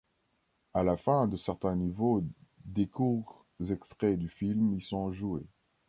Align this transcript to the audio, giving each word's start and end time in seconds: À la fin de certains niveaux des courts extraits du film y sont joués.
À 0.73 0.81
la 0.81 0.97
fin 0.97 1.27
de 1.27 1.37
certains 1.37 1.75
niveaux 1.75 2.23
des 2.65 2.87
courts 2.87 3.45
extraits 3.69 4.17
du 4.17 4.29
film 4.29 4.73
y 4.73 4.81
sont 4.81 5.11
joués. 5.11 5.45